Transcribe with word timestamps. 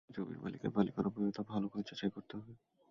বিশেষ 0.01 0.15
করে 0.15 0.25
জমির 0.25 0.39
মালিকের 0.43 0.71
মালিকানা 0.75 1.09
বৈধতা 1.15 1.41
ভালো 1.51 1.65
করে 1.67 1.83
যাচাই 1.89 2.11
করতে 2.15 2.33
হবে। 2.37 2.53